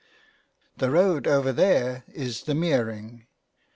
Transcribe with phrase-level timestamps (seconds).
[0.79, 3.27] "The road over there is the mearing.'